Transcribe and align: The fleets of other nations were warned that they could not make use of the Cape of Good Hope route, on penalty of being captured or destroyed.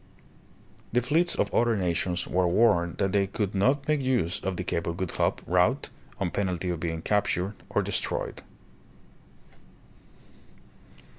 The 0.93 1.01
fleets 1.03 1.35
of 1.35 1.53
other 1.53 1.77
nations 1.77 2.25
were 2.27 2.47
warned 2.47 2.97
that 2.97 3.11
they 3.11 3.27
could 3.27 3.53
not 3.53 3.87
make 3.87 4.01
use 4.01 4.39
of 4.39 4.57
the 4.57 4.63
Cape 4.63 4.87
of 4.87 4.97
Good 4.97 5.11
Hope 5.11 5.43
route, 5.45 5.91
on 6.19 6.31
penalty 6.31 6.71
of 6.71 6.79
being 6.79 7.03
captured 7.03 7.53
or 7.69 7.83
destroyed. 7.83 8.41